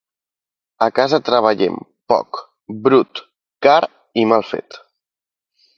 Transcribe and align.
A 0.85 0.87
casa 0.99 1.19
treballem 1.27 1.77
poc, 2.13 2.41
brut, 2.89 3.25
car 3.69 3.79
i 4.23 4.27
mal 4.33 4.49
fet. 4.55 4.83